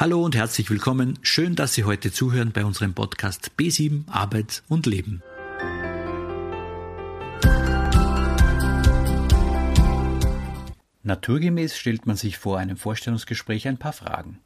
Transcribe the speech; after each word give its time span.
Hallo 0.00 0.24
und 0.24 0.34
herzlich 0.34 0.70
willkommen. 0.70 1.18
Schön, 1.20 1.56
dass 1.56 1.74
Sie 1.74 1.84
heute 1.84 2.10
zuhören 2.10 2.52
bei 2.52 2.64
unserem 2.64 2.94
Podcast 2.94 3.50
B7 3.58 4.08
Arbeit 4.08 4.62
und 4.66 4.86
Leben. 4.86 5.22
Naturgemäß 11.02 11.76
stellt 11.76 12.06
man 12.06 12.16
sich 12.16 12.38
vor 12.38 12.56
einem 12.56 12.78
Vorstellungsgespräch 12.78 13.68
ein 13.68 13.76
paar 13.76 13.92
Fragen. 13.92 14.38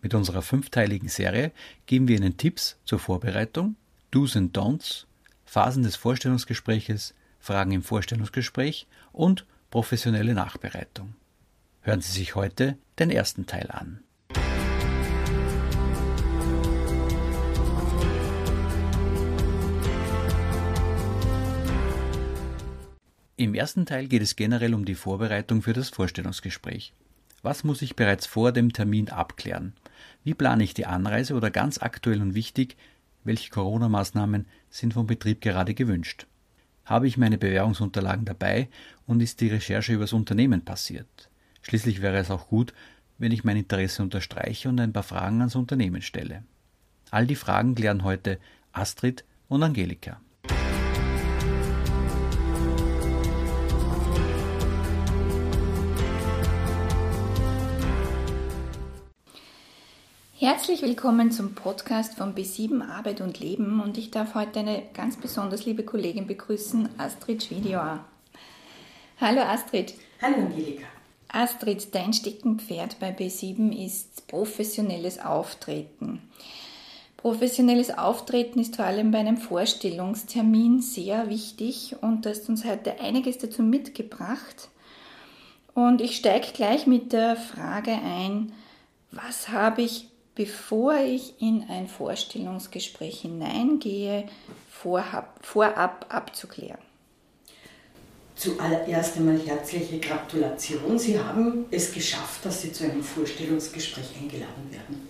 Mit 0.00 0.14
unserer 0.14 0.40
fünfteiligen 0.40 1.10
Serie 1.10 1.52
geben 1.84 2.08
wir 2.08 2.16
Ihnen 2.16 2.38
Tipps 2.38 2.78
zur 2.86 2.98
Vorbereitung, 2.98 3.76
Do's 4.10 4.38
and 4.38 4.56
Don'ts, 4.56 5.04
Phasen 5.44 5.82
des 5.82 5.96
Vorstellungsgespräches, 5.96 7.12
Fragen 7.40 7.72
im 7.72 7.82
Vorstellungsgespräch 7.82 8.86
und 9.12 9.44
professionelle 9.70 10.32
Nachbereitung. 10.32 11.14
Hören 11.82 12.00
Sie 12.00 12.12
sich 12.12 12.36
heute 12.36 12.78
den 12.98 13.10
ersten 13.10 13.44
Teil 13.44 13.70
an. 13.70 14.00
Im 23.36 23.54
ersten 23.54 23.84
Teil 23.84 24.06
geht 24.06 24.22
es 24.22 24.36
generell 24.36 24.74
um 24.74 24.84
die 24.84 24.94
Vorbereitung 24.94 25.60
für 25.60 25.72
das 25.72 25.88
Vorstellungsgespräch. 25.88 26.92
Was 27.42 27.64
muss 27.64 27.82
ich 27.82 27.96
bereits 27.96 28.26
vor 28.26 28.52
dem 28.52 28.72
Termin 28.72 29.08
abklären? 29.08 29.72
Wie 30.22 30.34
plane 30.34 30.62
ich 30.62 30.72
die 30.72 30.86
Anreise 30.86 31.34
oder 31.34 31.50
ganz 31.50 31.82
aktuell 31.82 32.22
und 32.22 32.36
wichtig, 32.36 32.76
welche 33.24 33.50
Corona-Maßnahmen 33.50 34.46
sind 34.70 34.94
vom 34.94 35.08
Betrieb 35.08 35.40
gerade 35.40 35.74
gewünscht? 35.74 36.28
Habe 36.84 37.08
ich 37.08 37.16
meine 37.16 37.36
Bewerbungsunterlagen 37.36 38.24
dabei 38.24 38.68
und 39.04 39.20
ist 39.20 39.40
die 39.40 39.48
Recherche 39.48 39.94
über 39.94 40.04
das 40.04 40.12
Unternehmen 40.12 40.64
passiert? 40.64 41.28
Schließlich 41.62 42.02
wäre 42.02 42.18
es 42.18 42.30
auch 42.30 42.46
gut, 42.46 42.72
wenn 43.18 43.32
ich 43.32 43.42
mein 43.42 43.56
Interesse 43.56 44.04
unterstreiche 44.04 44.68
und 44.68 44.78
ein 44.78 44.92
paar 44.92 45.02
Fragen 45.02 45.40
ans 45.40 45.56
Unternehmen 45.56 46.02
stelle. 46.02 46.44
All 47.10 47.26
die 47.26 47.34
Fragen 47.34 47.74
klären 47.74 48.04
heute 48.04 48.38
Astrid 48.70 49.24
und 49.48 49.64
Angelika. 49.64 50.20
Herzlich 60.44 60.82
willkommen 60.82 61.30
zum 61.30 61.54
Podcast 61.54 62.16
von 62.18 62.34
B7 62.34 62.86
Arbeit 62.86 63.22
und 63.22 63.40
Leben 63.40 63.80
und 63.80 63.96
ich 63.96 64.10
darf 64.10 64.34
heute 64.34 64.60
eine 64.60 64.82
ganz 64.92 65.16
besonders 65.16 65.64
liebe 65.64 65.84
Kollegin 65.84 66.26
begrüßen, 66.26 66.86
Astrid 66.98 67.44
Schwiedioa. 67.44 68.04
Hallo 69.18 69.40
Astrid. 69.40 69.94
Hallo 70.20 70.42
Angelika. 70.42 70.84
Astrid, 71.28 71.94
dein 71.94 72.12
Steckenpferd 72.12 73.00
bei 73.00 73.08
B7 73.08 73.72
ist 73.86 74.26
professionelles 74.26 75.18
Auftreten. 75.18 76.20
Professionelles 77.16 77.96
Auftreten 77.96 78.58
ist 78.58 78.76
vor 78.76 78.84
allem 78.84 79.12
bei 79.12 79.20
einem 79.20 79.38
Vorstellungstermin 79.38 80.82
sehr 80.82 81.30
wichtig 81.30 81.96
und 82.02 82.26
du 82.26 82.28
hast 82.28 82.50
uns 82.50 82.66
heute 82.66 83.00
einiges 83.00 83.38
dazu 83.38 83.62
mitgebracht. 83.62 84.68
Und 85.72 86.02
ich 86.02 86.16
steige 86.16 86.48
gleich 86.52 86.86
mit 86.86 87.14
der 87.14 87.34
Frage 87.36 87.92
ein, 87.92 88.52
was 89.10 89.48
habe 89.48 89.80
ich 89.80 90.10
bevor 90.34 90.96
ich 90.96 91.40
in 91.40 91.64
ein 91.68 91.88
Vorstellungsgespräch 91.88 93.20
hineingehe, 93.20 94.26
vorab, 94.70 95.38
vorab 95.42 96.06
abzuklären. 96.08 96.80
Zuallererst 98.36 99.16
einmal 99.16 99.38
herzliche 99.38 99.98
Gratulation. 100.00 100.98
Sie 100.98 101.18
haben 101.18 101.66
es 101.70 101.92
geschafft, 101.92 102.44
dass 102.44 102.62
Sie 102.62 102.72
zu 102.72 102.84
einem 102.84 103.02
Vorstellungsgespräch 103.02 104.10
eingeladen 104.20 104.70
werden. 104.72 105.08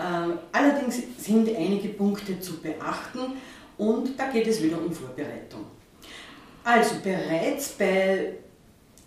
Ähm, 0.00 0.38
allerdings 0.52 1.02
sind 1.18 1.48
einige 1.56 1.88
Punkte 1.88 2.38
zu 2.38 2.58
beachten 2.60 3.32
und 3.76 4.18
da 4.18 4.30
geht 4.30 4.46
es 4.46 4.62
wieder 4.62 4.78
um 4.78 4.92
Vorbereitung. 4.92 5.64
Also 6.62 6.96
bereits 7.02 7.70
bei 7.70 8.34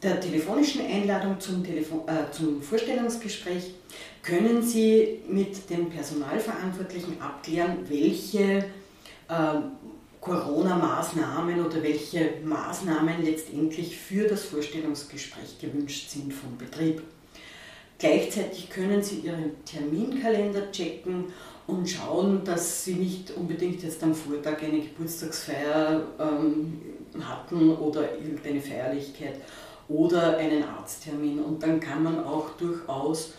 der 0.01 0.19
telefonischen 0.19 0.85
Einladung 0.85 1.39
zum, 1.39 1.63
Telefon, 1.63 2.01
äh, 2.07 2.31
zum 2.31 2.61
Vorstellungsgespräch 2.61 3.73
können 4.23 4.61
Sie 4.61 5.19
mit 5.27 5.69
dem 5.69 5.89
Personalverantwortlichen 5.89 7.21
abklären, 7.21 7.77
welche 7.87 8.65
äh, 9.27 9.61
Corona-Maßnahmen 10.19 11.65
oder 11.65 11.81
welche 11.81 12.33
Maßnahmen 12.43 13.23
letztendlich 13.23 13.97
für 13.97 14.27
das 14.27 14.43
Vorstellungsgespräch 14.45 15.59
gewünscht 15.59 16.09
sind 16.09 16.33
vom 16.33 16.57
Betrieb. 16.57 17.01
Gleichzeitig 17.97 18.69
können 18.69 19.01
Sie 19.03 19.19
Ihren 19.19 19.63
Terminkalender 19.65 20.71
checken 20.71 21.25
und 21.67 21.87
schauen, 21.87 22.43
dass 22.43 22.83
Sie 22.83 22.95
nicht 22.95 23.31
unbedingt 23.31 23.83
jetzt 23.83 24.03
am 24.03 24.15
Vortag 24.15 24.61
eine 24.63 24.79
Geburtstagsfeier 24.79 26.03
ähm, 26.19 26.81
hatten 27.19 27.71
oder 27.77 28.15
irgendeine 28.15 28.61
Feierlichkeit 28.61 29.35
oder 29.91 30.37
einen 30.37 30.63
Arzttermin. 30.63 31.39
Und 31.39 31.61
dann 31.63 31.79
kann 31.79 32.03
man 32.03 32.23
auch 32.23 32.51
durchaus 32.51 33.33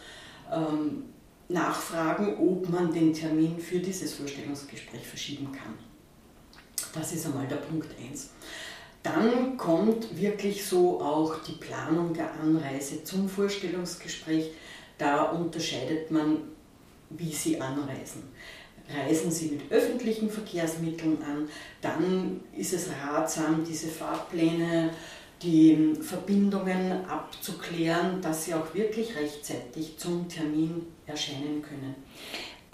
ähm, 0.52 1.04
nachfragen, 1.48 2.36
ob 2.38 2.68
man 2.68 2.92
den 2.92 3.12
Termin 3.12 3.58
für 3.58 3.78
dieses 3.78 4.14
Vorstellungsgespräch 4.14 5.06
verschieben 5.06 5.52
kann. 5.52 5.74
Das 6.94 7.12
ist 7.12 7.26
einmal 7.26 7.46
der 7.46 7.56
Punkt 7.56 7.88
1. 8.10 8.30
Dann 9.02 9.56
kommt 9.56 10.16
wirklich 10.16 10.64
so 10.64 11.00
auch 11.00 11.42
die 11.42 11.52
Planung 11.52 12.14
der 12.14 12.32
Anreise 12.34 13.02
zum 13.02 13.28
Vorstellungsgespräch. 13.28 14.50
Da 14.98 15.24
unterscheidet 15.24 16.10
man, 16.10 16.38
wie 17.10 17.32
Sie 17.32 17.60
anreisen. 17.60 18.22
Reisen 18.88 19.30
Sie 19.30 19.52
mit 19.52 19.72
öffentlichen 19.72 20.28
Verkehrsmitteln 20.28 21.18
an, 21.22 21.48
dann 21.80 22.40
ist 22.54 22.72
es 22.72 22.88
ratsam, 23.02 23.64
diese 23.66 23.88
Fahrpläne 23.88 24.90
die 25.42 25.94
Verbindungen 26.00 27.04
abzuklären, 27.06 28.20
dass 28.20 28.44
sie 28.44 28.54
auch 28.54 28.74
wirklich 28.74 29.16
rechtzeitig 29.16 29.98
zum 29.98 30.28
Termin 30.28 30.86
erscheinen 31.06 31.62
können. 31.62 31.94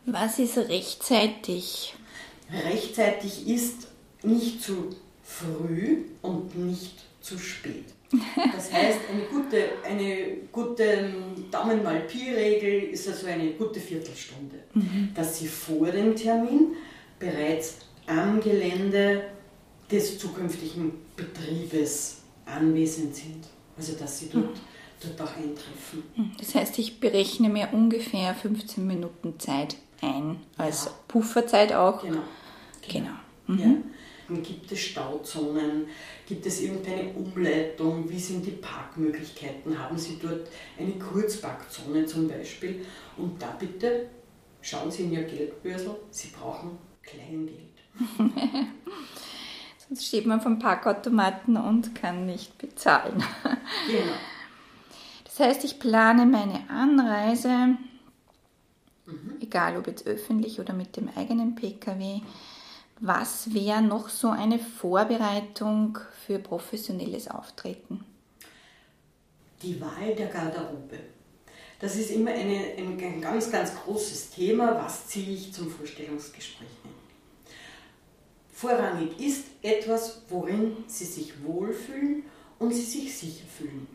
Was 0.07 0.39
ist 0.39 0.57
rechtzeitig? 0.59 1.95
Rechtzeitig 2.51 3.47
ist 3.47 3.89
nicht 4.23 4.63
zu 4.63 4.91
früh 5.23 6.05
und 6.23 6.57
nicht 6.57 6.95
zu 7.21 7.39
spät. 7.39 7.85
Das 8.55 8.73
heißt, 8.73 9.01
eine 9.13 9.23
gute, 9.25 9.65
eine 9.85 10.39
gute 10.51 11.13
Daumen 11.51 11.83
mal 11.83 12.01
Pi-Regel 12.01 12.91
ist 12.91 13.07
also 13.07 13.27
eine 13.27 13.51
gute 13.51 13.81
Viertelstunde, 13.81 14.57
mhm. 14.73 15.11
dass 15.15 15.39
Sie 15.39 15.47
vor 15.47 15.89
dem 15.89 16.17
Termin 16.17 16.75
bereits 17.19 17.77
am 18.07 18.41
Gelände 18.41 19.25
des 19.91 20.19
zukünftigen 20.19 20.93
Betriebes 21.17 22.18
anwesend 22.49 23.15
sind. 23.15 23.47
Also 23.77 23.93
dass 23.95 24.19
sie 24.19 24.29
dort, 24.31 24.59
dort 25.01 25.21
auch 25.21 25.37
eintreffen. 25.37 26.03
Hm, 26.15 26.33
das 26.39 26.55
heißt, 26.55 26.79
ich 26.79 27.01
berechne 27.01 27.49
mir 27.49 27.69
ungefähr 27.73 28.35
15 28.35 28.87
Minuten 28.87 29.39
Zeit 29.39 29.77
ein, 30.01 30.41
als 30.57 30.87
ja. 30.87 30.91
Pufferzeit 31.07 31.73
auch. 31.73 32.03
Genau. 32.03 32.21
Genau. 32.87 33.11
genau. 33.47 33.59
Mhm. 33.65 33.85
Ja. 34.29 34.37
Gibt 34.43 34.71
es 34.71 34.81
Stauzonen? 34.81 35.87
Gibt 36.27 36.45
es 36.45 36.61
irgendeine 36.61 37.13
Umleitung? 37.15 38.11
Wie 38.11 38.19
sind 38.19 38.45
die 38.45 38.51
Parkmöglichkeiten? 38.51 39.79
Haben 39.79 39.97
Sie 39.97 40.19
dort 40.21 40.49
eine 40.79 40.93
Kurzparkzone 40.93 42.05
zum 42.05 42.29
Beispiel? 42.29 42.85
Und 43.17 43.41
da 43.41 43.57
bitte 43.59 44.09
schauen 44.61 44.91
Sie 44.91 45.05
in 45.05 45.13
Ihr 45.13 45.23
Geldbörsel, 45.23 45.97
Sie 46.11 46.29
brauchen 46.29 46.77
Kleingeld. 47.03 47.57
Sonst 49.89 50.07
steht 50.07 50.27
man 50.27 50.41
vom 50.41 50.59
Parkautomaten 50.59 51.57
und 51.57 51.95
kann 51.95 52.27
nicht 52.27 52.59
bezahlen. 52.59 53.23
Genau. 53.87 54.13
Das 55.25 55.41
heißt, 55.41 55.65
ich 55.65 55.79
plane 55.79 56.27
meine 56.27 56.69
Anreise, 56.69 57.77
mhm. 59.07 59.37
egal 59.41 59.77
ob 59.77 59.87
jetzt 59.87 60.07
öffentlich 60.07 60.59
oder 60.59 60.75
mit 60.75 60.97
dem 60.97 61.09
eigenen 61.17 61.55
Pkw. 61.55 62.23
Was 63.01 63.55
wäre 63.55 63.81
noch 63.81 64.09
so 64.09 64.31
eine 64.31 64.59
Vorbereitung 64.59 65.99
für 66.27 66.41
professionelles 66.41 67.29
Auftreten? 67.29 68.05
Die 69.63 69.81
Wahl 69.81 70.15
der 70.17 70.27
Garderobe. 70.27 70.99
Das 71.81 71.95
ist 71.95 72.11
immer 72.11 72.33
eine, 72.33 72.75
ein, 72.77 72.99
ein 73.01 73.21
ganz, 73.21 73.53
ganz 73.53 73.73
großes 73.85 74.31
Thema. 74.31 74.75
Was 74.75 75.07
ziehe 75.07 75.35
ich 75.35 75.53
zum 75.53 75.71
Vorstellungsgespräch 75.71 76.69
ein? 76.85 77.08
Vorrangig 78.61 79.21
ist 79.21 79.45
etwas, 79.63 80.23
worin 80.29 80.79
sie 80.89 81.05
sich 81.05 81.33
wohlfühlen 81.45 82.25
und 82.59 82.75
sie 82.75 82.83
sich 82.83 83.17
sicher 83.17 83.45
fühlen. 83.47 83.87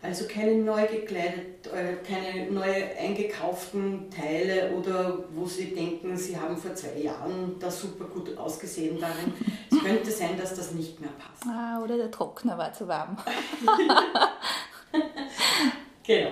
Also 0.00 0.28
keine 0.28 0.62
neu 0.62 0.86
gekleidet, 0.86 1.66
äh, 1.66 1.96
keine 2.06 2.48
neu 2.48 2.72
eingekauften 3.00 4.08
Teile 4.10 4.76
oder 4.76 5.24
wo 5.34 5.46
Sie 5.46 5.74
denken, 5.74 6.16
Sie 6.16 6.36
haben 6.36 6.56
vor 6.56 6.72
zwei 6.76 6.98
Jahren 6.98 7.56
da 7.58 7.68
super 7.68 8.04
gut 8.04 8.38
ausgesehen 8.38 9.00
darin. 9.00 9.32
Es 9.68 9.80
könnte 9.80 10.12
sein, 10.12 10.38
dass 10.38 10.54
das 10.54 10.70
nicht 10.70 11.00
mehr 11.00 11.10
passt. 11.18 11.42
Ah, 11.48 11.82
oder 11.82 11.96
der 11.96 12.12
Trockner 12.12 12.56
war 12.56 12.72
zu 12.72 12.86
warm. 12.86 13.16
genau. 16.06 16.30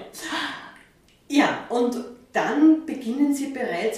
Ja, 1.27 1.67
und 1.69 1.97
dann 2.33 2.87
beginnt 2.87 3.17
beginnen 3.17 3.35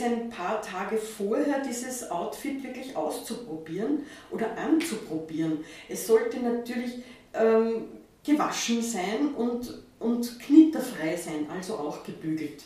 Ein 0.02 0.31
paar 0.31 0.60
Tage 0.60 0.96
vorher 0.96 1.60
dieses 1.60 2.10
Outfit 2.10 2.62
wirklich 2.62 2.96
auszuprobieren 2.96 4.00
oder 4.31 4.56
anzuprobieren. 4.56 5.64
Es 5.88 6.06
sollte 6.06 6.40
natürlich 6.40 7.02
ähm, 7.34 7.84
gewaschen 8.25 8.82
sein 8.82 9.34
und, 9.37 9.82
und 9.99 10.38
knitterfrei 10.40 11.16
sein, 11.16 11.46
also 11.50 11.75
auch 11.75 12.04
gebügelt, 12.04 12.64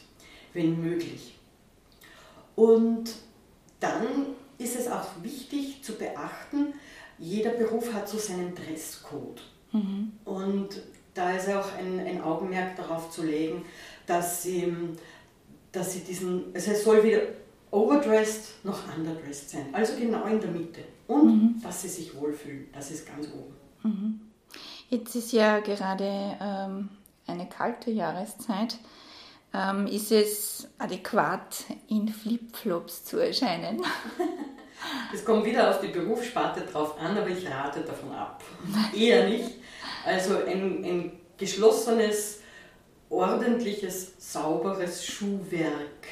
wenn 0.52 0.80
möglich. 0.80 1.34
Und 2.54 3.14
dann 3.80 4.06
ist 4.58 4.78
es 4.78 4.88
auch 4.88 5.08
wichtig 5.22 5.82
zu 5.82 5.94
beachten, 5.94 6.74
jeder 7.18 7.50
Beruf 7.50 7.92
hat 7.92 8.08
so 8.08 8.18
seinen 8.18 8.54
Dresscode. 8.54 9.42
Mhm. 9.72 10.12
Und 10.24 10.82
da 11.14 11.32
ist 11.32 11.48
auch 11.48 11.72
ein, 11.78 12.00
ein, 12.00 12.20
Augenmerk 12.20 12.76
darauf 12.76 13.10
zu 13.10 13.22
legen, 13.22 13.64
dass 14.06 14.42
sie, 14.42 14.72
dass 15.76 15.92
sie 15.92 16.00
diesen, 16.00 16.54
also 16.54 16.70
es 16.70 16.84
soll 16.84 17.02
weder 17.02 17.20
overdressed 17.70 18.64
noch 18.64 18.78
underdressed 18.96 19.50
sein, 19.50 19.66
also 19.72 19.94
genau 19.96 20.24
in 20.24 20.40
der 20.40 20.50
Mitte. 20.50 20.80
Und 21.06 21.26
mhm. 21.26 21.62
dass 21.62 21.82
sie 21.82 21.88
sich 21.88 22.16
wohlfühlen, 22.16 22.68
das 22.72 22.90
ist 22.90 23.06
ganz 23.06 23.28
oben. 23.28 23.54
Mhm. 23.82 24.20
Jetzt 24.88 25.14
ist 25.14 25.32
ja 25.32 25.60
gerade 25.60 26.36
ähm, 26.40 26.88
eine 27.26 27.48
kalte 27.48 27.90
Jahreszeit. 27.90 28.78
Ähm, 29.52 29.86
ist 29.86 30.12
es 30.12 30.68
adäquat, 30.78 31.64
in 31.88 32.08
Flipflops 32.08 33.04
zu 33.04 33.18
erscheinen? 33.18 33.82
Es 35.12 35.24
kommt 35.24 35.44
wieder 35.46 35.70
auf 35.70 35.80
die 35.80 35.88
Berufssparte 35.88 36.60
drauf 36.60 37.00
an, 37.00 37.16
aber 37.16 37.28
ich 37.28 37.48
rate 37.48 37.80
davon 37.80 38.12
ab. 38.12 38.42
Eher 38.94 39.28
nicht. 39.28 39.52
Also 40.04 40.36
ein, 40.36 40.84
ein 40.84 41.12
geschlossenes, 41.38 42.40
ordentliches, 43.10 44.14
sauberes 44.18 45.04
Schuhwerk, 45.04 46.06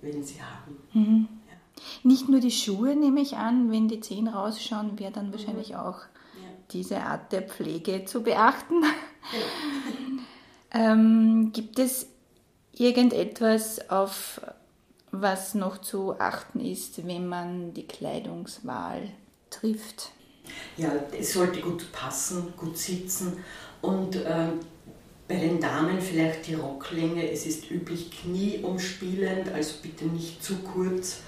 wenn 0.00 0.22
Sie 0.22 0.40
haben. 0.40 0.76
Mhm. 0.92 1.28
Ja. 1.48 1.80
Nicht 2.02 2.28
nur 2.28 2.40
die 2.40 2.50
Schuhe, 2.50 2.96
nehme 2.96 3.20
ich 3.20 3.36
an, 3.36 3.70
wenn 3.70 3.88
die 3.88 4.00
Zehen 4.00 4.28
rausschauen, 4.28 4.98
wäre 4.98 5.12
dann 5.12 5.32
wahrscheinlich 5.32 5.70
mhm. 5.70 5.76
auch 5.76 5.98
ja. 5.98 6.48
diese 6.72 7.00
Art 7.00 7.32
der 7.32 7.42
Pflege 7.42 8.04
zu 8.04 8.22
beachten. 8.22 8.82
Ähm, 10.72 11.50
gibt 11.52 11.78
es 11.78 12.06
irgendetwas, 12.72 13.90
auf 13.90 14.40
was 15.10 15.54
noch 15.54 15.78
zu 15.78 16.18
achten 16.20 16.60
ist, 16.60 17.06
wenn 17.06 17.26
man 17.26 17.74
die 17.74 17.86
Kleidungswahl 17.86 19.10
trifft? 19.50 20.12
Ja, 20.76 20.92
es 21.18 21.32
sollte 21.32 21.60
gut 21.60 21.90
passen, 21.92 22.54
gut 22.56 22.78
sitzen 22.78 23.44
und 23.82 24.16
äh, 24.16 24.48
bei 25.30 25.36
den 25.36 25.60
Damen 25.60 26.00
vielleicht 26.00 26.48
die 26.48 26.54
Rocklänge. 26.54 27.30
Es 27.30 27.46
ist 27.46 27.70
üblich 27.70 28.10
knieumspielend, 28.10 29.52
also 29.54 29.74
bitte 29.80 30.06
nicht 30.06 30.42
zu 30.42 30.56
kurz, 30.56 31.20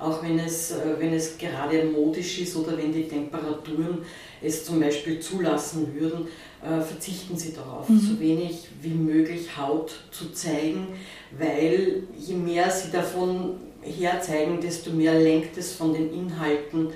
auch 0.00 0.24
wenn 0.24 0.40
es, 0.40 0.72
äh, 0.72 0.96
wenn 0.98 1.14
es 1.14 1.38
gerade 1.38 1.84
modisch 1.84 2.40
ist 2.40 2.56
oder 2.56 2.76
wenn 2.76 2.92
die 2.92 3.06
Temperaturen 3.06 3.98
es 4.42 4.64
zum 4.64 4.80
Beispiel 4.80 5.20
zulassen 5.20 5.94
würden, 5.94 6.26
äh, 6.62 6.80
verzichten 6.80 7.36
Sie 7.36 7.54
darauf, 7.54 7.88
mhm. 7.88 8.00
so 8.00 8.18
wenig 8.18 8.66
wie 8.82 8.88
möglich 8.88 9.56
Haut 9.56 10.00
zu 10.10 10.32
zeigen, 10.32 10.88
weil 11.38 12.02
je 12.18 12.34
mehr 12.34 12.68
Sie 12.72 12.90
davon 12.90 13.60
herzeigen, 13.82 14.60
desto 14.60 14.90
mehr 14.90 15.14
lenkt 15.20 15.56
es 15.56 15.74
von 15.74 15.94
den 15.94 16.12
Inhalten 16.12 16.88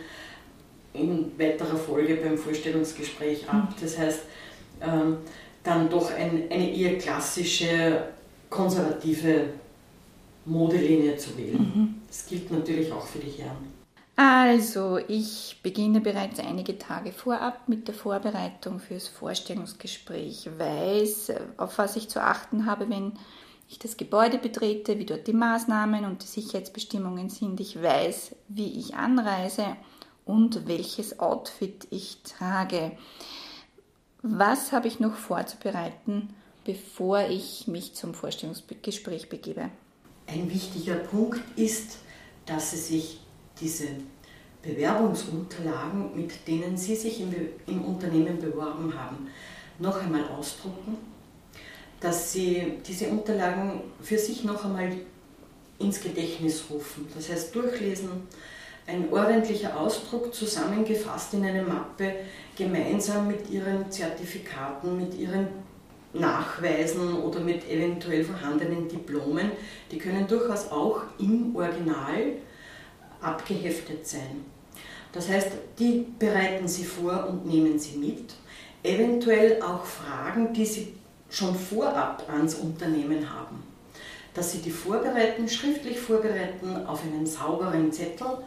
in 0.93 1.31
weiterer 1.39 1.77
Folge 1.77 2.17
beim 2.17 2.37
Vorstellungsgespräch 2.37 3.49
ab. 3.49 3.71
Mhm. 3.71 3.75
Das 3.81 3.97
heißt, 3.97 4.21
ähm, 4.81 5.19
dann 5.63 5.89
doch 5.89 6.13
ein, 6.13 6.45
eine 6.51 6.75
eher 6.75 6.99
klassische, 6.99 8.05
konservative 8.49 9.51
Modelinie 10.45 11.17
zu 11.17 11.37
wählen. 11.37 11.59
Mhm. 11.59 11.95
Das 12.07 12.27
gilt 12.27 12.51
natürlich 12.51 12.91
auch 12.93 13.05
für 13.05 13.19
die 13.19 13.31
Herren. 13.31 13.79
Also, 14.17 14.99
ich 15.07 15.61
beginne 15.63 16.01
bereits 16.01 16.41
einige 16.41 16.77
Tage 16.77 17.13
vorab 17.13 17.69
mit 17.69 17.87
der 17.87 17.95
Vorbereitung 17.95 18.81
fürs 18.81 19.07
Vorstellungsgespräch, 19.07 20.49
weiß, 20.59 21.35
auf 21.57 21.79
was 21.79 21.95
ich 21.95 22.09
zu 22.09 22.21
achten 22.21 22.67
habe, 22.67 22.91
wenn 22.91 23.13
ich 23.69 23.79
das 23.79 23.97
Gebäude 23.97 24.39
betrete, 24.39 24.99
wie 24.99 25.05
dort 25.05 25.29
die 25.29 25.33
Maßnahmen 25.33 26.05
und 26.05 26.23
die 26.23 26.27
Sicherheitsbestimmungen 26.27 27.29
sind. 27.29 27.61
Ich 27.61 27.81
weiß, 27.81 28.35
wie 28.49 28.81
ich 28.81 28.97
anreise 28.97 29.77
und 30.25 30.67
welches 30.67 31.21
Outfit 31.21 31.87
ich 31.91 32.23
trage. 32.23 32.93
Was 34.23 34.73
habe 34.73 34.89
ich 34.89 34.99
noch 34.99 35.15
vorzubereiten, 35.15 36.31
bevor 36.65 37.21
ich 37.29 37.69
mich 37.69 37.95
zum 37.95 38.15
Vorstellungsgespräch 38.15 39.29
begebe? 39.29 39.71
Ein 40.27 40.51
wichtiger 40.51 40.97
Punkt 40.97 41.41
ist, 41.57 41.99
dass 42.45 42.73
Sie 42.73 42.77
sich 42.77 43.21
diese 43.61 43.87
Bewerbungsunterlagen, 44.63 46.17
mit 46.17 46.47
denen 46.49 46.77
Sie 46.77 46.97
sich 46.97 47.21
im, 47.21 47.33
im 47.67 47.85
Unternehmen 47.85 48.41
beworben 48.41 48.93
haben, 48.99 49.29
noch 49.79 50.03
einmal 50.03 50.25
ausdrucken, 50.25 50.97
dass 52.01 52.33
Sie 52.33 52.75
diese 52.87 53.09
Unterlagen 53.09 53.83
für 54.03 54.19
sich 54.19 54.43
noch 54.43 54.65
einmal 54.65 54.93
ins 55.79 56.01
Gedächtnis 56.01 56.65
rufen. 56.69 57.07
Das 57.15 57.29
heißt, 57.29 57.55
durchlesen, 57.55 58.11
ein 58.89 59.13
ordentlicher 59.13 59.79
Ausdruck 59.79 60.35
zusammengefasst 60.35 61.35
in 61.35 61.45
eine 61.45 61.63
Mappe, 61.63 62.15
gemeinsam 62.57 63.29
mit 63.29 63.51
Ihren 63.51 63.91
Zertifikaten, 63.91 64.97
mit 64.97 65.15
Ihren 65.15 65.47
Nachweisen 66.15 67.21
oder 67.21 67.41
mit 67.41 67.69
eventuell 67.69 68.25
vorhandenen 68.25 68.89
Diplomen. 68.89 69.53
Die 69.93 69.99
können 69.99 70.27
durchaus 70.27 70.71
auch 70.73 71.03
im 71.19 71.55
Original 71.55 72.33
abgeheftet 73.21 74.07
sein. 74.07 74.45
Das 75.13 75.29
heißt, 75.29 75.51
die 75.79 76.07
bereiten 76.19 76.67
Sie 76.67 76.85
vor 76.85 77.29
und 77.29 77.47
nehmen 77.47 77.79
Sie 77.79 77.99
mit. 77.99 78.35
Eventuell 78.83 79.61
auch 79.61 79.85
Fragen, 79.85 80.55
die 80.55 80.65
Sie 80.65 80.95
schon 81.29 81.55
vorab 81.55 82.27
ans 82.33 82.55
Unternehmen 82.55 83.29
haben. 83.31 83.63
Dass 84.33 84.53
Sie 84.53 84.59
die 84.59 84.71
vorbereiten, 84.71 85.47
schriftlich 85.47 85.99
vorbereiten 85.99 86.87
auf 86.87 87.03
einen 87.03 87.27
sauberen 87.27 87.93
Zettel 87.93 88.39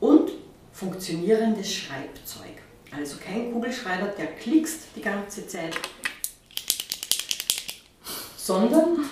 und 0.00 0.30
funktionierendes 0.72 1.72
Schreibzeug. 1.72 2.62
Also 2.96 3.16
kein 3.18 3.52
Kugelschreiber, 3.52 4.06
der 4.08 4.26
klickst 4.26 4.88
die 4.94 5.00
ganze 5.00 5.46
Zeit, 5.46 5.74
sondern 8.36 9.04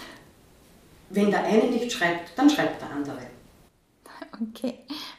wenn 1.10 1.30
der 1.30 1.44
eine 1.44 1.64
nicht 1.64 1.92
schreibt, 1.92 2.36
dann 2.36 2.48
schreibt 2.48 2.80
der 2.80 2.90
andere. 2.90 3.18
Okay, 4.40 4.74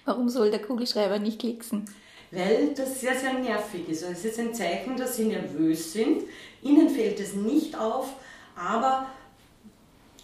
warum 0.06 0.30
soll 0.30 0.50
der 0.50 0.62
Kugelschreiber 0.62 1.20
nicht 1.20 1.40
klicksen? 1.40 1.86
Weil 2.32 2.74
das 2.74 3.00
sehr, 3.00 3.16
sehr 3.16 3.34
nervig 3.34 3.88
ist. 3.90 4.04
Also 4.04 4.16
es 4.16 4.26
ist 4.26 4.40
ein 4.40 4.54
Zeichen, 4.54 4.98
dass 4.98 5.18
Sie 5.18 5.26
nervös 5.26 5.94
sind. 5.94 6.24
Ihnen 6.64 6.90
fällt 6.90 7.20
es 7.20 7.36
nicht 7.36 7.78
auf, 7.78 8.14
aber 8.56 9.08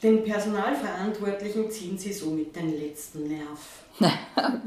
den 0.01 0.23
Personalverantwortlichen 0.23 1.69
ziehen 1.69 1.97
Sie 1.97 2.13
so 2.13 2.31
mit 2.31 2.55
den 2.55 2.79
letzten 2.79 3.27
Nerv. 3.27 3.83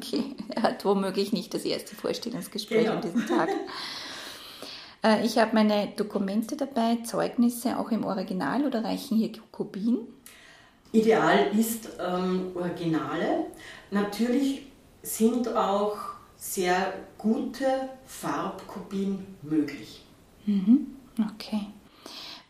Hat 0.62 0.84
womöglich 0.84 1.32
nicht 1.32 1.54
das 1.54 1.64
erste 1.64 1.94
Vorstellungsgespräch 1.94 2.84
genau. 2.84 2.96
an 2.96 3.02
diesem 3.02 3.26
Tag. 3.26 3.48
Äh, 5.04 5.26
ich 5.26 5.36
habe 5.38 5.54
meine 5.54 5.88
Dokumente 5.96 6.56
dabei, 6.56 6.98
Zeugnisse 7.04 7.76
auch 7.76 7.90
im 7.90 8.04
Original 8.04 8.64
oder 8.64 8.84
reichen 8.84 9.16
hier 9.16 9.32
Kopien? 9.50 9.98
Ideal 10.92 11.50
ist 11.58 11.88
ähm, 11.98 12.52
Originale. 12.54 13.46
Natürlich 13.90 14.66
sind 15.02 15.48
auch 15.48 15.96
sehr 16.36 16.92
gute 17.18 17.88
Farbkopien 18.06 19.26
möglich. 19.42 20.04
Mhm. 20.46 20.88
Okay. 21.34 21.66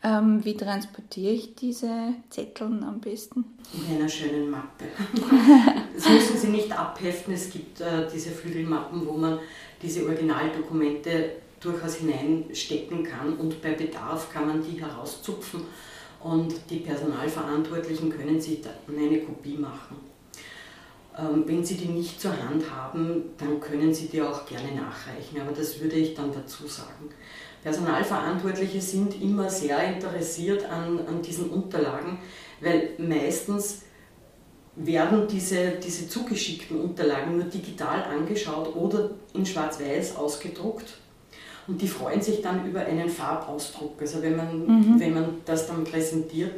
Ähm, 0.03 0.45
wie 0.45 0.57
transportiere 0.57 1.33
ich 1.33 1.55
diese 1.55 2.15
Zetteln 2.31 2.83
am 2.83 3.01
besten? 3.01 3.45
In 3.73 3.97
einer 3.97 4.09
schönen 4.09 4.51
Mappe. 4.51 4.87
das 5.95 6.09
müssen 6.09 6.39
Sie 6.39 6.49
nicht 6.49 6.73
abheften. 6.73 7.35
Es 7.35 7.51
gibt 7.51 7.81
äh, 7.81 8.09
diese 8.13 8.31
Flügelmappen, 8.31 9.07
wo 9.07 9.13
man 9.13 9.39
diese 9.83 10.05
Originaldokumente 10.05 11.37
durchaus 11.61 11.97
hineinstecken 11.97 13.05
kann 13.05 13.37
und 13.37 13.63
bei 13.63 13.73
Bedarf 13.73 14.33
kann 14.33 14.49
man 14.49 14.63
die 14.63 14.81
herauszupfen 14.81 15.63
und 16.21 16.55
die 16.71 16.79
Personalverantwortlichen 16.79 18.11
können 18.11 18.41
sich 18.41 18.61
dann 18.61 18.97
eine 18.97 19.21
Kopie 19.21 19.57
machen. 19.57 19.97
Ähm, 21.19 21.45
wenn 21.47 21.65
Sie 21.65 21.77
die 21.77 21.89
nicht 21.89 22.21
zur 22.21 22.33
Hand 22.33 22.65
haben, 22.71 23.31
dann 23.39 23.61
können 23.61 23.93
Sie 23.93 24.07
die 24.07 24.23
auch 24.23 24.47
gerne 24.47 24.75
nachreichen, 24.75 25.41
aber 25.41 25.53
das 25.53 25.81
würde 25.81 25.97
ich 25.97 26.15
dann 26.15 26.33
dazu 26.33 26.67
sagen. 26.67 27.11
Personalverantwortliche 27.63 28.81
sind 28.81 29.21
immer 29.23 29.49
sehr 29.49 29.95
interessiert 29.95 30.65
an, 30.65 31.01
an 31.07 31.23
diesen 31.23 31.51
Unterlagen, 31.51 32.19
weil 32.61 32.91
meistens 32.99 33.83
werden 34.75 35.29
diese, 35.29 35.73
diese 35.73 36.09
zugeschickten 36.09 36.81
Unterlagen 36.81 37.37
nur 37.37 37.45
digital 37.45 38.05
angeschaut 38.05 38.75
oder 38.75 39.11
in 39.35 39.45
Schwarz-Weiß 39.45 40.17
ausgedruckt. 40.17 40.99
Und 41.67 41.81
die 41.81 41.89
freuen 41.89 42.21
sich 42.21 42.43
dann 42.43 42.67
über 42.67 42.81
einen 42.81 43.09
Farbausdruck. 43.09 44.01
Also 44.01 44.23
wenn 44.23 44.37
man, 44.37 44.67
mhm. 44.67 45.01
wenn 45.01 45.15
man 45.15 45.27
das 45.45 45.67
dann 45.67 45.85
präsentiert, 45.85 46.53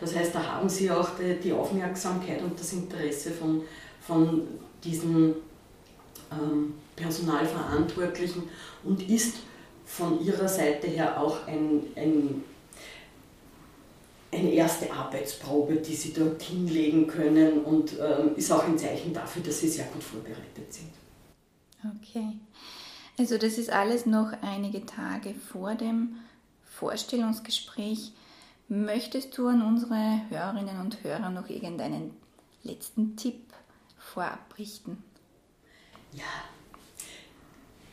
Das 0.00 0.16
heißt, 0.16 0.34
da 0.34 0.42
haben 0.42 0.68
Sie 0.68 0.90
auch 0.90 1.10
die, 1.16 1.38
die 1.40 1.52
Aufmerksamkeit 1.52 2.42
und 2.42 2.58
das 2.58 2.72
Interesse 2.72 3.30
von, 3.30 3.62
von 4.00 4.42
diesen 4.82 5.36
ähm, 6.32 6.74
Personalverantwortlichen 6.96 8.42
und 8.82 9.08
ist 9.08 9.36
von 9.86 10.20
Ihrer 10.24 10.48
Seite 10.48 10.88
her 10.88 11.20
auch 11.20 11.46
ein, 11.46 11.84
ein, 11.94 12.42
eine 14.32 14.50
erste 14.50 14.90
Arbeitsprobe, 14.90 15.76
die 15.76 15.94
Sie 15.94 16.12
dort 16.12 16.42
hinlegen 16.42 17.06
können 17.06 17.62
und 17.64 17.92
ähm, 18.00 18.34
ist 18.36 18.50
auch 18.50 18.64
ein 18.64 18.78
Zeichen 18.78 19.12
dafür, 19.12 19.42
dass 19.42 19.60
Sie 19.60 19.68
sehr 19.68 19.84
gut 19.86 20.02
vorbereitet 20.02 20.72
sind. 20.72 20.90
Okay. 22.00 22.38
Also 23.18 23.36
das 23.36 23.58
ist 23.58 23.70
alles 23.70 24.06
noch 24.06 24.32
einige 24.40 24.86
Tage 24.86 25.34
vor 25.34 25.74
dem 25.74 26.16
Vorstellungsgespräch. 26.64 28.12
Möchtest 28.68 29.36
du 29.36 29.48
an 29.48 29.60
unsere 29.60 30.22
Hörerinnen 30.30 30.80
und 30.80 31.04
Hörer 31.04 31.28
noch 31.28 31.50
irgendeinen 31.50 32.12
letzten 32.62 33.16
Tipp 33.16 33.52
vorab 33.98 34.54
richten? 34.58 35.02
Ja, 36.14 36.24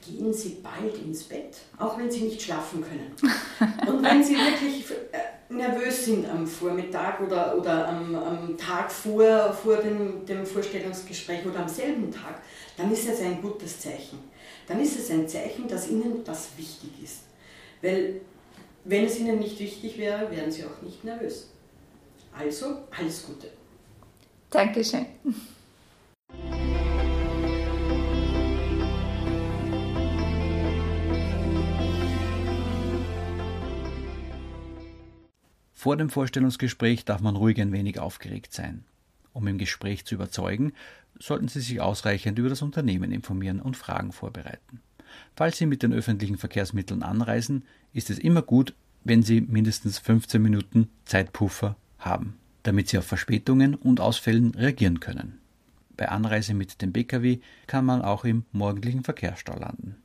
gehen 0.05 0.33
Sie 0.33 0.57
bald 0.63 0.97
ins 0.97 1.23
Bett, 1.23 1.57
auch 1.77 1.97
wenn 1.97 2.09
Sie 2.09 2.21
nicht 2.21 2.41
schlafen 2.41 2.81
können. 2.81 3.13
Und 3.87 4.03
wenn 4.03 4.23
Sie 4.23 4.35
wirklich 4.35 4.89
äh, 5.11 5.38
nervös 5.49 6.05
sind 6.05 6.29
am 6.29 6.45
Vormittag 6.45 7.19
oder, 7.21 7.57
oder 7.57 7.87
am, 7.87 8.15
am 8.15 8.57
Tag 8.57 8.91
vor, 8.91 9.51
vor 9.53 9.77
dem, 9.77 10.25
dem 10.25 10.45
Vorstellungsgespräch 10.45 11.45
oder 11.45 11.59
am 11.59 11.69
selben 11.69 12.11
Tag, 12.11 12.41
dann 12.77 12.91
ist 12.91 13.09
es 13.09 13.21
ein 13.21 13.41
gutes 13.41 13.79
Zeichen. 13.79 14.19
Dann 14.67 14.79
ist 14.79 14.97
es 14.97 15.09
ein 15.09 15.27
Zeichen, 15.27 15.67
dass 15.67 15.89
Ihnen 15.89 16.23
das 16.23 16.49
wichtig 16.57 16.91
ist. 17.03 17.23
Weil 17.81 18.21
wenn 18.85 19.05
es 19.05 19.19
Ihnen 19.19 19.39
nicht 19.39 19.59
wichtig 19.59 19.97
wäre, 19.97 20.29
wären 20.31 20.51
Sie 20.51 20.63
auch 20.63 20.81
nicht 20.81 21.03
nervös. 21.03 21.49
Also, 22.37 22.83
alles 22.97 23.25
Gute. 23.25 23.49
Dankeschön. 24.49 25.05
Vor 35.79 35.95
dem 35.95 36.09
Vorstellungsgespräch 36.09 37.05
darf 37.05 37.21
man 37.21 37.37
ruhig 37.37 37.61
ein 37.61 37.71
wenig 37.71 37.99
aufgeregt 37.99 38.51
sein. 38.51 38.83
Um 39.31 39.47
im 39.47 39.57
Gespräch 39.57 40.03
zu 40.03 40.15
überzeugen, 40.15 40.73
sollten 41.17 41.47
Sie 41.47 41.61
sich 41.61 41.79
ausreichend 41.79 42.37
über 42.37 42.49
das 42.49 42.61
Unternehmen 42.61 43.13
informieren 43.13 43.61
und 43.61 43.77
Fragen 43.77 44.11
vorbereiten. 44.11 44.81
Falls 45.37 45.57
Sie 45.57 45.65
mit 45.65 45.81
den 45.81 45.93
öffentlichen 45.93 46.37
Verkehrsmitteln 46.37 47.01
anreisen, 47.01 47.63
ist 47.93 48.09
es 48.09 48.19
immer 48.19 48.41
gut, 48.41 48.73
wenn 49.05 49.23
Sie 49.23 49.39
mindestens 49.39 49.99
15 49.99 50.41
Minuten 50.41 50.89
Zeitpuffer 51.05 51.77
haben, 51.97 52.37
damit 52.63 52.89
Sie 52.89 52.97
auf 52.97 53.05
Verspätungen 53.05 53.73
und 53.73 54.01
Ausfällen 54.01 54.53
reagieren 54.55 54.99
können. 54.99 55.39
Bei 55.95 56.09
Anreise 56.09 56.55
mit 56.55 56.81
dem 56.81 56.91
Pkw 56.91 57.39
kann 57.67 57.85
man 57.85 58.01
auch 58.01 58.25
im 58.25 58.43
morgendlichen 58.51 59.05
Verkehrsstau 59.05 59.57
landen. 59.57 59.95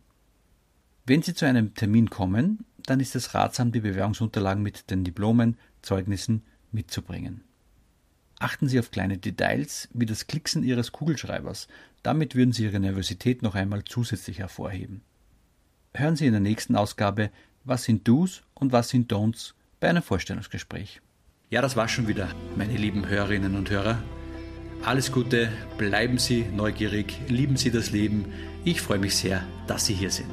Wenn 1.07 1.21
Sie 1.21 1.35
zu 1.35 1.45
einem 1.45 1.75
Termin 1.75 2.09
kommen, 2.09 2.65
dann 2.87 2.99
ist 2.99 3.15
es 3.15 3.35
ratsam, 3.35 3.73
die 3.73 3.81
Bewerbungsunterlagen 3.81 4.63
mit 4.63 4.91
den 4.91 5.05
Diplomen, 5.05 5.59
Zeugnissen 5.83 6.43
mitzubringen. 6.73 7.43
Achten 8.39 8.69
Sie 8.69 8.79
auf 8.79 8.91
kleine 8.91 9.19
Details 9.19 9.89
wie 9.93 10.07
das 10.07 10.27
Klicksen 10.27 10.63
Ihres 10.63 10.93
Kugelschreibers, 10.93 11.69
damit 12.03 12.35
würden 12.35 12.53
Sie 12.53 12.65
Ihre 12.65 12.81
Nervosität 12.81 13.43
noch 13.43 13.55
einmal 13.55 13.85
zusätzlich 13.85 14.39
hervorheben. 14.39 15.03
Hören 15.93 16.17
Sie 16.17 16.27
in 16.27 16.33
der 16.33 16.41
nächsten 16.41 16.75
Ausgabe, 16.75 17.31
was 17.65 17.85
sind 17.85 18.09
Do's 18.09 18.43
und 18.55 18.73
was 18.73 18.89
sind 18.89 19.13
Don'ts 19.13 19.53
bei 19.81 19.91
einem 19.91 20.03
Vorstellungsgespräch. 20.03 21.03
Ja, 21.51 21.61
das 21.61 21.77
war 21.77 21.89
schon 21.89 22.09
wieder, 22.09 22.29
meine 22.57 22.77
lieben 22.77 23.07
Hörerinnen 23.07 23.57
und 23.57 23.69
Hörer. 23.71 24.03
Alles 24.83 25.13
Gute, 25.13 25.53
bleiben 25.79 26.19
Sie 26.19 26.45
neugierig, 26.45 27.19
lieben 27.29 27.57
Sie 27.57 27.71
das 27.71 27.91
Leben. 27.91 28.27
Ich 28.65 28.81
freue 28.81 28.99
mich 28.99 29.17
sehr, 29.17 29.45
dass 29.67 29.87
Sie 29.87 29.95
hier 29.95 30.11
sind. 30.11 30.33